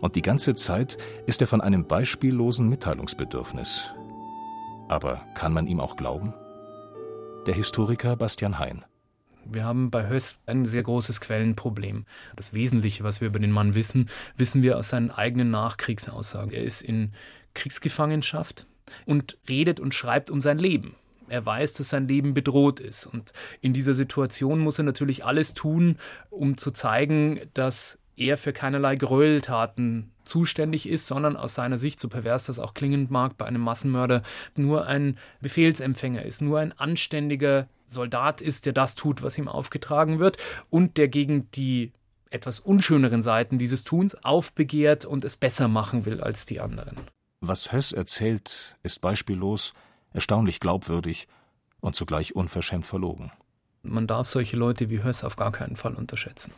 Und 0.00 0.16
die 0.16 0.22
ganze 0.22 0.56
Zeit 0.56 0.98
ist 1.24 1.40
er 1.40 1.46
von 1.46 1.60
einem 1.60 1.86
beispiellosen 1.86 2.68
Mitteilungsbedürfnis. 2.68 3.84
Aber 4.88 5.24
kann 5.34 5.52
man 5.52 5.68
ihm 5.68 5.78
auch 5.78 5.96
glauben? 5.96 6.34
Der 7.46 7.54
Historiker 7.54 8.16
Bastian 8.16 8.58
Hein. 8.58 8.84
Wir 9.44 9.64
haben 9.64 9.92
bei 9.92 10.08
Höss 10.08 10.40
ein 10.46 10.66
sehr 10.66 10.82
großes 10.82 11.20
Quellenproblem. 11.20 12.06
Das 12.34 12.54
Wesentliche, 12.54 13.04
was 13.04 13.20
wir 13.20 13.28
über 13.28 13.38
den 13.38 13.52
Mann 13.52 13.76
wissen, 13.76 14.10
wissen 14.36 14.62
wir 14.62 14.76
aus 14.76 14.88
seinen 14.88 15.12
eigenen 15.12 15.52
Nachkriegsaussagen. 15.52 16.52
Er 16.52 16.64
ist 16.64 16.82
in 16.82 17.12
Kriegsgefangenschaft 17.54 18.66
und 19.06 19.38
redet 19.48 19.80
und 19.80 19.94
schreibt 19.94 20.30
um 20.30 20.40
sein 20.40 20.58
Leben. 20.58 20.94
Er 21.28 21.44
weiß, 21.44 21.74
dass 21.74 21.90
sein 21.90 22.08
Leben 22.08 22.34
bedroht 22.34 22.80
ist. 22.80 23.06
Und 23.06 23.32
in 23.60 23.74
dieser 23.74 23.94
Situation 23.94 24.60
muss 24.60 24.78
er 24.78 24.84
natürlich 24.84 25.24
alles 25.24 25.54
tun, 25.54 25.98
um 26.30 26.56
zu 26.56 26.70
zeigen, 26.70 27.40
dass 27.54 27.98
er 28.16 28.36
für 28.36 28.52
keinerlei 28.52 28.96
Gräueltaten 28.96 30.10
zuständig 30.24 30.88
ist, 30.88 31.06
sondern 31.06 31.36
aus 31.36 31.54
seiner 31.54 31.78
Sicht, 31.78 32.00
so 32.00 32.08
pervers 32.08 32.46
das 32.46 32.58
auch 32.58 32.74
klingend 32.74 33.10
mag, 33.10 33.38
bei 33.38 33.46
einem 33.46 33.60
Massenmörder 33.60 34.22
nur 34.56 34.86
ein 34.86 35.16
Befehlsempfänger 35.40 36.24
ist, 36.24 36.42
nur 36.42 36.58
ein 36.58 36.72
anständiger 36.78 37.68
Soldat 37.86 38.40
ist, 38.40 38.66
der 38.66 38.72
das 38.72 38.94
tut, 38.94 39.22
was 39.22 39.38
ihm 39.38 39.48
aufgetragen 39.48 40.18
wird 40.18 40.36
und 40.68 40.98
der 40.98 41.08
gegen 41.08 41.50
die 41.52 41.92
etwas 42.30 42.60
unschöneren 42.60 43.22
Seiten 43.22 43.58
dieses 43.58 43.84
Tuns 43.84 44.14
aufbegehrt 44.22 45.06
und 45.06 45.24
es 45.24 45.36
besser 45.36 45.68
machen 45.68 46.04
will 46.04 46.20
als 46.20 46.44
die 46.44 46.60
anderen. 46.60 46.98
Was 47.40 47.72
Höss 47.72 47.92
erzählt, 47.92 48.76
ist 48.82 49.00
beispiellos, 49.00 49.72
erstaunlich 50.12 50.58
glaubwürdig 50.58 51.28
und 51.80 51.94
zugleich 51.94 52.34
unverschämt 52.34 52.84
verlogen. 52.84 53.30
Man 53.82 54.08
darf 54.08 54.26
solche 54.26 54.56
Leute 54.56 54.90
wie 54.90 55.04
Höss 55.04 55.22
auf 55.22 55.36
gar 55.36 55.52
keinen 55.52 55.76
Fall 55.76 55.94
unterschätzen. 55.94 56.52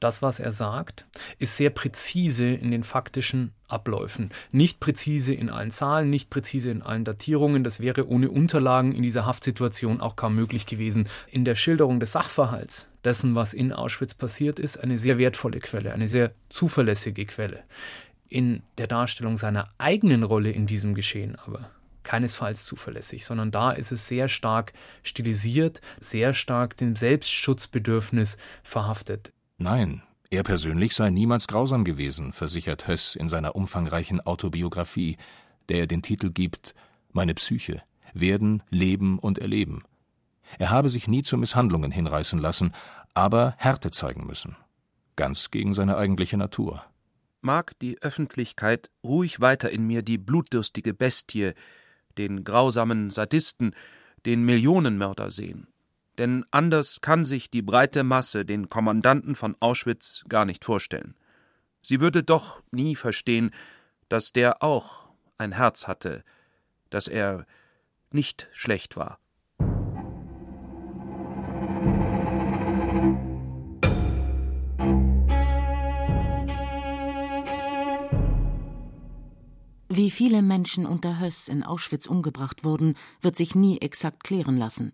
Das, 0.00 0.22
was 0.22 0.40
er 0.40 0.50
sagt, 0.50 1.06
ist 1.38 1.56
sehr 1.56 1.70
präzise 1.70 2.46
in 2.46 2.72
den 2.72 2.82
faktischen 2.82 3.52
Abläufen. 3.68 4.32
Nicht 4.50 4.80
präzise 4.80 5.32
in 5.32 5.50
allen 5.50 5.70
Zahlen, 5.70 6.10
nicht 6.10 6.30
präzise 6.30 6.72
in 6.72 6.82
allen 6.82 7.04
Datierungen. 7.04 7.62
Das 7.62 7.78
wäre 7.78 8.08
ohne 8.08 8.28
Unterlagen 8.28 8.92
in 8.92 9.04
dieser 9.04 9.24
Haftsituation 9.24 10.00
auch 10.00 10.16
kaum 10.16 10.34
möglich 10.34 10.66
gewesen. 10.66 11.08
In 11.30 11.44
der 11.44 11.54
Schilderung 11.54 12.00
des 12.00 12.10
Sachverhalts, 12.10 12.88
dessen, 13.04 13.36
was 13.36 13.54
in 13.54 13.72
Auschwitz 13.72 14.14
passiert 14.14 14.58
ist, 14.58 14.78
eine 14.78 14.98
sehr 14.98 15.16
wertvolle 15.16 15.60
Quelle, 15.60 15.92
eine 15.92 16.08
sehr 16.08 16.32
zuverlässige 16.48 17.24
Quelle. 17.24 17.62
In 18.28 18.62
der 18.78 18.86
Darstellung 18.86 19.36
seiner 19.36 19.70
eigenen 19.78 20.22
Rolle 20.22 20.50
in 20.50 20.66
diesem 20.66 20.94
Geschehen 20.94 21.36
aber 21.36 21.70
keinesfalls 22.04 22.64
zuverlässig, 22.66 23.24
sondern 23.24 23.50
da 23.50 23.72
ist 23.72 23.90
es 23.90 24.06
sehr 24.06 24.28
stark 24.28 24.72
stilisiert, 25.02 25.80
sehr 25.98 26.34
stark 26.34 26.76
dem 26.76 26.96
Selbstschutzbedürfnis 26.96 28.36
verhaftet. 28.62 29.32
Nein, 29.58 30.02
er 30.30 30.42
persönlich 30.42 30.94
sei 30.94 31.10
niemals 31.10 31.46
grausam 31.46 31.84
gewesen, 31.84 32.32
versichert 32.32 32.86
Höss 32.86 33.16
in 33.16 33.28
seiner 33.28 33.56
umfangreichen 33.56 34.20
Autobiografie, 34.20 35.16
der 35.68 35.78
er 35.78 35.86
den 35.86 36.02
Titel 36.02 36.30
gibt 36.30 36.74
Meine 37.12 37.34
Psyche 37.34 37.82
Werden, 38.12 38.62
Leben 38.70 39.18
und 39.18 39.38
Erleben. 39.38 39.82
Er 40.58 40.70
habe 40.70 40.88
sich 40.88 41.08
nie 41.08 41.22
zu 41.22 41.38
Misshandlungen 41.38 41.90
hinreißen 41.90 42.38
lassen, 42.38 42.72
aber 43.14 43.54
Härte 43.58 43.90
zeigen 43.90 44.26
müssen. 44.26 44.56
Ganz 45.16 45.50
gegen 45.50 45.72
seine 45.72 45.96
eigentliche 45.96 46.36
Natur. 46.36 46.84
Mag 47.44 47.78
die 47.80 48.00
Öffentlichkeit 48.00 48.90
ruhig 49.04 49.38
weiter 49.38 49.70
in 49.70 49.86
mir 49.86 50.00
die 50.00 50.16
blutdürstige 50.16 50.94
Bestie, 50.94 51.52
den 52.16 52.42
grausamen 52.42 53.10
Sadisten, 53.10 53.74
den 54.24 54.44
Millionenmörder 54.44 55.30
sehen. 55.30 55.66
Denn 56.16 56.46
anders 56.50 57.02
kann 57.02 57.22
sich 57.22 57.50
die 57.50 57.60
breite 57.60 58.02
Masse 58.02 58.46
den 58.46 58.70
Kommandanten 58.70 59.34
von 59.34 59.56
Auschwitz 59.60 60.24
gar 60.26 60.46
nicht 60.46 60.64
vorstellen. 60.64 61.16
Sie 61.82 62.00
würde 62.00 62.22
doch 62.22 62.62
nie 62.70 62.96
verstehen, 62.96 63.50
dass 64.08 64.32
der 64.32 64.62
auch 64.62 65.10
ein 65.36 65.52
Herz 65.52 65.86
hatte, 65.86 66.24
dass 66.88 67.08
er 67.08 67.44
nicht 68.10 68.48
schlecht 68.54 68.96
war. 68.96 69.18
Wie 79.96 80.10
viele 80.10 80.42
Menschen 80.42 80.86
unter 80.86 81.20
Höss 81.20 81.46
in 81.46 81.62
Auschwitz 81.62 82.06
umgebracht 82.06 82.64
wurden, 82.64 82.96
wird 83.20 83.36
sich 83.36 83.54
nie 83.54 83.78
exakt 83.78 84.24
klären 84.24 84.56
lassen. 84.56 84.92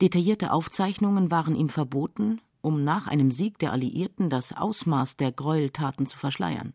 Detaillierte 0.00 0.52
Aufzeichnungen 0.54 1.30
waren 1.30 1.54
ihm 1.54 1.68
verboten, 1.68 2.40
um 2.62 2.82
nach 2.82 3.08
einem 3.08 3.30
Sieg 3.30 3.58
der 3.58 3.72
Alliierten 3.72 4.30
das 4.30 4.54
Ausmaß 4.54 5.18
der 5.18 5.32
Gräueltaten 5.32 6.06
zu 6.06 6.16
verschleiern. 6.16 6.72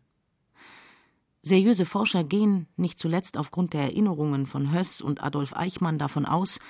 Seriöse 1.42 1.84
Forscher 1.84 2.22
gehen, 2.22 2.68
nicht 2.76 2.96
zuletzt 2.96 3.36
aufgrund 3.36 3.72
der 3.72 3.82
Erinnerungen 3.82 4.46
von 4.46 4.72
Höss 4.72 5.00
und 5.00 5.20
Adolf 5.20 5.56
Eichmann, 5.56 5.98
davon 5.98 6.26
aus, 6.26 6.60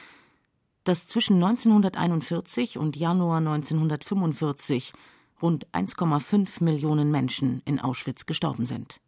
dass 0.84 1.06
zwischen 1.06 1.34
1941 1.34 2.78
und 2.78 2.96
Januar 2.96 3.38
1945 3.40 4.94
rund 5.42 5.66
1,5 5.74 6.64
Millionen 6.64 7.10
Menschen 7.10 7.60
in 7.66 7.78
Auschwitz 7.78 8.24
gestorben 8.24 8.64
sind. 8.64 9.00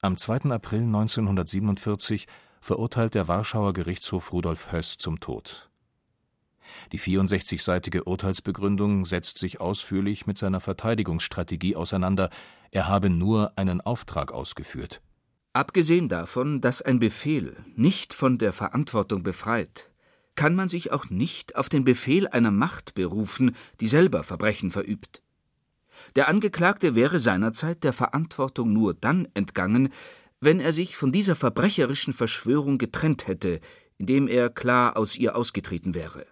Am 0.00 0.16
2. 0.16 0.52
April 0.52 0.82
1947 0.82 2.28
verurteilt 2.60 3.16
der 3.16 3.26
Warschauer 3.26 3.72
Gerichtshof 3.72 4.32
Rudolf 4.32 4.70
Höss 4.70 4.96
zum 4.96 5.18
Tod. 5.18 5.70
Die 6.92 7.00
64-seitige 7.00 8.04
Urteilsbegründung 8.04 9.06
setzt 9.06 9.38
sich 9.38 9.60
ausführlich 9.60 10.24
mit 10.24 10.38
seiner 10.38 10.60
Verteidigungsstrategie 10.60 11.74
auseinander, 11.74 12.30
er 12.70 12.86
habe 12.86 13.10
nur 13.10 13.52
einen 13.56 13.80
Auftrag 13.80 14.30
ausgeführt. 14.30 15.00
Abgesehen 15.52 16.08
davon, 16.08 16.60
dass 16.60 16.80
ein 16.80 17.00
Befehl 17.00 17.56
nicht 17.74 18.14
von 18.14 18.38
der 18.38 18.52
Verantwortung 18.52 19.24
befreit, 19.24 19.90
kann 20.36 20.54
man 20.54 20.68
sich 20.68 20.92
auch 20.92 21.10
nicht 21.10 21.56
auf 21.56 21.68
den 21.68 21.82
Befehl 21.82 22.28
einer 22.28 22.52
Macht 22.52 22.94
berufen, 22.94 23.56
die 23.80 23.88
selber 23.88 24.22
Verbrechen 24.22 24.70
verübt. 24.70 25.22
Der 26.16 26.28
Angeklagte 26.28 26.94
wäre 26.94 27.18
seinerzeit 27.18 27.84
der 27.84 27.92
Verantwortung 27.92 28.72
nur 28.72 28.94
dann 28.94 29.28
entgangen, 29.34 29.90
wenn 30.40 30.60
er 30.60 30.72
sich 30.72 30.96
von 30.96 31.12
dieser 31.12 31.34
verbrecherischen 31.34 32.12
Verschwörung 32.12 32.78
getrennt 32.78 33.26
hätte, 33.26 33.60
indem 33.98 34.28
er 34.28 34.50
klar 34.50 34.96
aus 34.96 35.16
ihr 35.16 35.36
ausgetreten 35.36 35.94
wäre. 35.94 36.26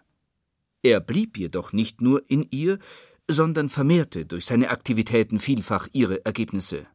Er 0.83 1.01
blieb 1.01 1.37
jedoch 1.37 1.73
nicht 1.73 2.01
nur 2.01 2.23
in 2.31 2.47
ihr, 2.51 2.79
sondern 3.29 3.69
vermehrte 3.69 4.25
durch 4.25 4.47
seine 4.47 4.71
Aktivitäten 4.71 5.41
vielfach 5.41 5.89
ihre 5.93 6.25
Ergebnisse. 6.25 6.87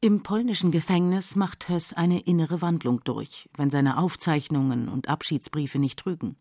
Im 0.00 0.22
polnischen 0.22 0.70
Gefängnis 0.70 1.34
macht 1.34 1.68
Höss 1.68 1.92
eine 1.92 2.20
innere 2.20 2.62
Wandlung 2.62 3.00
durch, 3.02 3.48
wenn 3.56 3.70
seine 3.70 3.98
Aufzeichnungen 3.98 4.88
und 4.88 5.08
Abschiedsbriefe 5.08 5.78
nicht 5.78 5.98
trügen. 5.98 6.36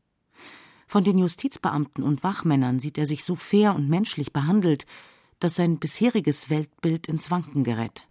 Von 0.87 1.03
den 1.03 1.17
Justizbeamten 1.17 2.03
und 2.03 2.23
Wachmännern 2.23 2.79
sieht 2.79 2.97
er 2.97 3.05
sich 3.05 3.23
so 3.23 3.35
fair 3.35 3.73
und 3.73 3.89
menschlich 3.89 4.31
behandelt, 4.31 4.85
dass 5.39 5.55
sein 5.55 5.77
bisheriges 5.77 6.49
Weltbild 6.49 7.07
ins 7.07 7.29
Wanken 7.31 7.63
gerät. 7.63 8.07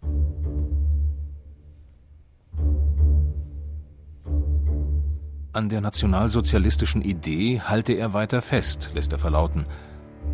An 5.53 5.69
der 5.69 5.81
nationalsozialistischen 5.81 7.01
Idee 7.01 7.61
halte 7.61 7.93
er 7.93 8.13
weiter 8.13 8.43
fest, 8.43 8.91
lässt 8.93 9.11
er 9.11 9.17
verlauten. 9.17 9.65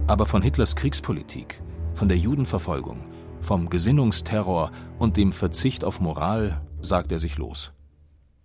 Aber 0.05 0.25
von 0.25 0.41
Hitlers 0.41 0.75
Kriegspolitik, 0.75 1.61
von 1.93 2.09
der 2.09 2.17
Judenverfolgung, 2.17 2.99
vom 3.39 3.69
Gesinnungsterror 3.69 4.71
und 4.99 5.15
dem 5.15 5.31
Verzicht 5.31 5.85
auf 5.85 6.01
Moral 6.01 6.61
sagt 6.81 7.11
er 7.13 7.19
sich 7.19 7.37
los. 7.37 7.71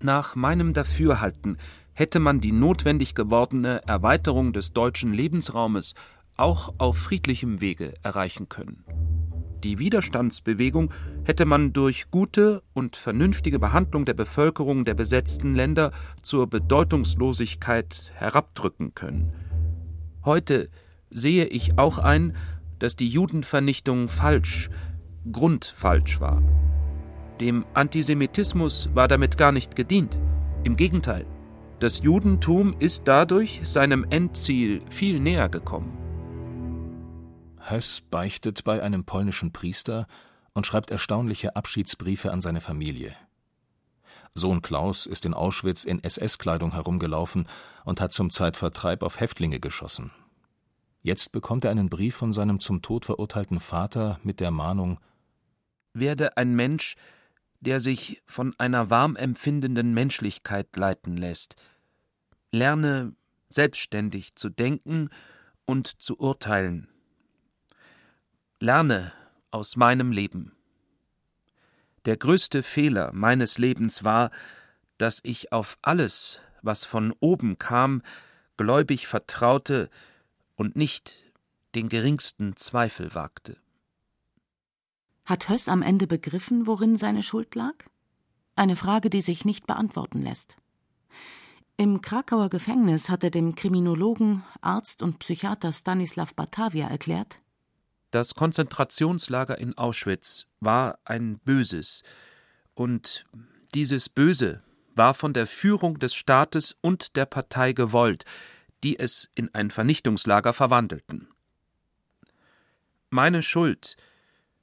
Nach 0.00 0.36
meinem 0.36 0.72
Dafürhalten 0.72 1.58
hätte 1.94 2.20
man 2.20 2.40
die 2.40 2.52
notwendig 2.52 3.16
gewordene 3.16 3.82
Erweiterung 3.88 4.52
des 4.52 4.72
deutschen 4.72 5.12
Lebensraumes 5.12 5.94
auch 6.38 6.74
auf 6.78 6.96
friedlichem 6.96 7.60
Wege 7.60 7.94
erreichen 8.02 8.48
können. 8.48 8.84
Die 9.64 9.80
Widerstandsbewegung 9.80 10.92
hätte 11.24 11.44
man 11.44 11.72
durch 11.72 12.10
gute 12.10 12.62
und 12.74 12.96
vernünftige 12.96 13.58
Behandlung 13.58 14.04
der 14.04 14.14
Bevölkerung 14.14 14.84
der 14.84 14.94
besetzten 14.94 15.54
Länder 15.54 15.90
zur 16.22 16.48
Bedeutungslosigkeit 16.48 18.12
herabdrücken 18.14 18.94
können. 18.94 19.32
Heute 20.24 20.70
sehe 21.10 21.46
ich 21.46 21.76
auch 21.76 21.98
ein, 21.98 22.36
dass 22.78 22.94
die 22.94 23.08
Judenvernichtung 23.08 24.06
falsch, 24.06 24.70
grundfalsch 25.30 26.20
war. 26.20 26.40
Dem 27.40 27.64
Antisemitismus 27.74 28.90
war 28.94 29.08
damit 29.08 29.38
gar 29.38 29.50
nicht 29.50 29.74
gedient. 29.74 30.18
Im 30.62 30.76
Gegenteil, 30.76 31.26
das 31.80 32.02
Judentum 32.02 32.76
ist 32.78 33.08
dadurch 33.08 33.60
seinem 33.64 34.06
Endziel 34.10 34.82
viel 34.88 35.18
näher 35.18 35.48
gekommen. 35.48 36.07
Höss 37.70 38.00
beichtet 38.00 38.64
bei 38.64 38.82
einem 38.82 39.04
polnischen 39.04 39.52
Priester 39.52 40.06
und 40.52 40.66
schreibt 40.66 40.90
erstaunliche 40.90 41.56
Abschiedsbriefe 41.56 42.32
an 42.32 42.40
seine 42.40 42.60
Familie. 42.60 43.14
Sohn 44.34 44.62
Klaus 44.62 45.06
ist 45.06 45.24
in 45.24 45.34
Auschwitz 45.34 45.84
in 45.84 46.02
SS-Kleidung 46.02 46.72
herumgelaufen 46.72 47.48
und 47.84 48.00
hat 48.00 48.12
zum 48.12 48.30
Zeitvertreib 48.30 49.02
auf 49.02 49.20
Häftlinge 49.20 49.60
geschossen. 49.60 50.12
Jetzt 51.02 51.32
bekommt 51.32 51.64
er 51.64 51.70
einen 51.70 51.88
Brief 51.88 52.16
von 52.16 52.32
seinem 52.32 52.60
zum 52.60 52.82
Tod 52.82 53.04
verurteilten 53.04 53.60
Vater 53.60 54.18
mit 54.22 54.40
der 54.40 54.50
Mahnung 54.50 55.00
Werde 55.94 56.36
ein 56.36 56.54
Mensch, 56.54 56.96
der 57.60 57.80
sich 57.80 58.22
von 58.26 58.54
einer 58.58 58.90
warm 58.90 59.16
empfindenden 59.16 59.94
Menschlichkeit 59.94 60.76
leiten 60.76 61.16
lässt. 61.16 61.56
Lerne 62.50 63.14
selbstständig 63.48 64.34
zu 64.34 64.48
denken 64.48 65.08
und 65.64 66.00
zu 66.00 66.18
urteilen. 66.18 66.88
Lerne 68.60 69.12
aus 69.52 69.76
meinem 69.76 70.10
Leben. 70.10 70.50
Der 72.06 72.16
größte 72.16 72.64
Fehler 72.64 73.12
meines 73.12 73.56
Lebens 73.56 74.02
war, 74.02 74.30
dass 74.96 75.20
ich 75.22 75.52
auf 75.52 75.78
alles, 75.80 76.40
was 76.62 76.84
von 76.84 77.14
oben 77.20 77.58
kam, 77.58 78.02
gläubig 78.56 79.06
vertraute 79.06 79.88
und 80.56 80.74
nicht 80.74 81.22
den 81.76 81.88
geringsten 81.88 82.56
Zweifel 82.56 83.14
wagte. 83.14 83.58
Hat 85.24 85.48
Höss 85.48 85.68
am 85.68 85.82
Ende 85.82 86.08
begriffen, 86.08 86.66
worin 86.66 86.96
seine 86.96 87.22
Schuld 87.22 87.54
lag? 87.54 87.74
Eine 88.56 88.74
Frage, 88.74 89.08
die 89.08 89.20
sich 89.20 89.44
nicht 89.44 89.68
beantworten 89.68 90.20
lässt. 90.20 90.56
Im 91.76 92.02
Krakauer 92.02 92.50
Gefängnis 92.50 93.08
hat 93.08 93.22
er 93.22 93.30
dem 93.30 93.54
Kriminologen, 93.54 94.42
Arzt 94.62 95.00
und 95.00 95.20
Psychiater 95.20 95.70
Stanislav 95.70 96.34
Batavia 96.34 96.88
erklärt, 96.88 97.38
das 98.10 98.34
Konzentrationslager 98.34 99.58
in 99.58 99.76
Auschwitz 99.76 100.46
war 100.60 100.98
ein 101.04 101.38
böses, 101.38 102.02
und 102.74 103.26
dieses 103.74 104.08
Böse 104.08 104.62
war 104.94 105.14
von 105.14 105.32
der 105.32 105.46
Führung 105.46 105.98
des 105.98 106.14
Staates 106.14 106.76
und 106.80 107.16
der 107.16 107.26
Partei 107.26 107.72
gewollt, 107.72 108.24
die 108.84 108.98
es 108.98 109.30
in 109.34 109.52
ein 109.54 109.70
Vernichtungslager 109.70 110.52
verwandelten. 110.52 111.28
Meine 113.10 113.42
Schuld 113.42 113.96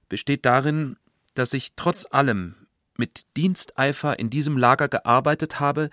besteht 0.08 0.46
darin, 0.46 0.98
dass 1.34 1.54
ich 1.54 1.74
trotz 1.76 2.06
allem 2.10 2.56
mit 2.98 3.26
Diensteifer 3.36 4.18
in 4.18 4.30
diesem 4.30 4.58
Lager 4.58 4.88
gearbeitet 4.88 5.60
habe 5.60 5.90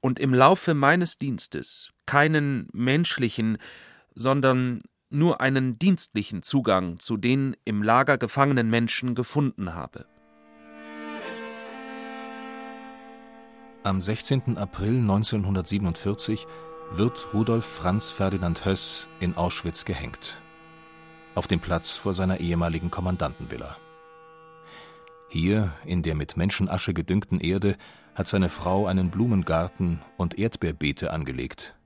und 0.00 0.18
im 0.18 0.34
Laufe 0.34 0.74
meines 0.74 1.18
Dienstes 1.18 1.90
keinen 2.06 2.68
menschlichen, 2.72 3.58
sondern 4.14 4.82
nur 5.10 5.40
einen 5.40 5.78
dienstlichen 5.78 6.42
Zugang 6.42 6.98
zu 6.98 7.16
den 7.16 7.56
im 7.64 7.82
Lager 7.82 8.16
gefangenen 8.18 8.70
Menschen 8.70 9.14
gefunden 9.14 9.74
habe. 9.74 10.06
Am 13.82 14.00
16. 14.00 14.58
April 14.58 14.98
1947 14.98 16.46
wird 16.92 17.32
Rudolf 17.32 17.64
Franz 17.64 18.10
Ferdinand 18.10 18.64
Höss 18.64 19.08
in 19.20 19.34
Auschwitz 19.36 19.84
gehängt. 19.84 20.42
Auf 21.34 21.46
dem 21.46 21.60
Platz 21.60 21.92
vor 21.92 22.12
seiner 22.12 22.40
ehemaligen 22.40 22.90
Kommandantenvilla. 22.90 23.76
Hier, 25.28 25.72
in 25.86 26.02
der 26.02 26.14
mit 26.16 26.36
Menschenasche 26.36 26.92
gedüngten 26.92 27.40
Erde, 27.40 27.76
hat 28.14 28.26
seine 28.26 28.48
Frau 28.48 28.86
einen 28.86 29.10
Blumengarten 29.10 30.02
und 30.16 30.38
Erdbeerbeete 30.38 31.12
angelegt, 31.12 31.76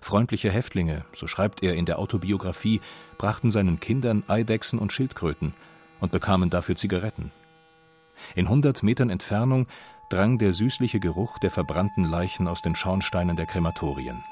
Freundliche 0.00 0.50
Häftlinge, 0.50 1.04
so 1.12 1.26
schreibt 1.26 1.62
er 1.62 1.74
in 1.74 1.86
der 1.86 1.98
Autobiografie, 1.98 2.80
brachten 3.18 3.50
seinen 3.50 3.80
Kindern 3.80 4.22
Eidechsen 4.28 4.78
und 4.78 4.92
Schildkröten 4.92 5.54
und 6.00 6.12
bekamen 6.12 6.50
dafür 6.50 6.76
Zigaretten. 6.76 7.32
In 8.34 8.48
hundert 8.48 8.82
Metern 8.82 9.10
Entfernung 9.10 9.66
drang 10.10 10.38
der 10.38 10.52
süßliche 10.52 11.00
Geruch 11.00 11.38
der 11.38 11.50
verbrannten 11.50 12.04
Leichen 12.04 12.48
aus 12.48 12.62
den 12.62 12.74
Schornsteinen 12.74 13.36
der 13.36 13.46
Krematorien. 13.46 14.24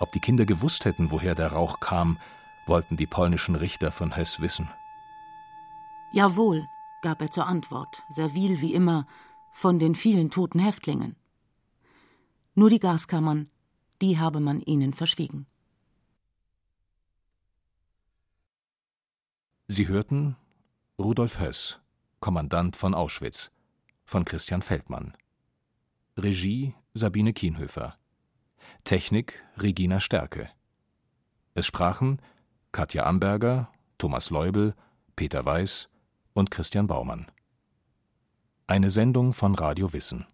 Ob 0.00 0.10
die 0.12 0.20
Kinder 0.20 0.44
gewusst 0.44 0.84
hätten, 0.84 1.10
woher 1.10 1.34
der 1.34 1.52
Rauch 1.52 1.80
kam, 1.80 2.18
wollten 2.66 2.96
die 2.96 3.06
polnischen 3.06 3.54
Richter 3.54 3.92
von 3.92 4.16
Höss 4.16 4.40
wissen. 4.40 4.68
Jawohl, 6.12 6.66
gab 7.02 7.20
er 7.22 7.30
zur 7.30 7.46
Antwort, 7.46 8.02
servil 8.08 8.60
wie 8.60 8.74
immer, 8.74 9.06
von 9.52 9.78
den 9.78 9.94
vielen 9.94 10.30
toten 10.30 10.58
Häftlingen. 10.58 11.16
Nur 12.54 12.70
die 12.70 12.80
Gaskammern, 12.80 13.50
die 14.02 14.18
habe 14.18 14.40
man 14.40 14.60
ihnen 14.60 14.92
verschwiegen. 14.92 15.46
Sie 19.68 19.88
hörten 19.88 20.36
Rudolf 20.98 21.40
Höss, 21.40 21.80
Kommandant 22.20 22.76
von 22.76 22.94
Auschwitz, 22.94 23.50
von 24.04 24.24
Christian 24.24 24.60
Feldmann. 24.60 25.16
Regie 26.18 26.74
Sabine 26.92 27.32
Kienhöfer. 27.32 27.96
Technik 28.84 29.42
Regina 29.56 30.00
Stärke. 30.00 30.50
Es 31.54 31.66
sprachen 31.66 32.20
Katja 32.72 33.04
Amberger, 33.04 33.72
Thomas 33.98 34.30
Leubel, 34.30 34.74
Peter 35.16 35.44
Weiß 35.44 35.88
und 36.32 36.50
Christian 36.50 36.86
Baumann. 36.86 37.30
Eine 38.66 38.90
Sendung 38.90 39.32
von 39.32 39.54
Radio 39.54 39.92
Wissen. 39.92 40.26